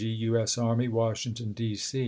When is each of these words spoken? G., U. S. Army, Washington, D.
G., 0.01 0.07
U. 0.07 0.39
S. 0.39 0.57
Army, 0.57 0.87
Washington, 0.87 1.51
D. 1.51 1.77